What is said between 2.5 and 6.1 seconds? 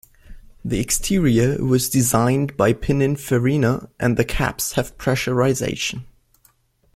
by Pininfarina and the cabs have pressurization.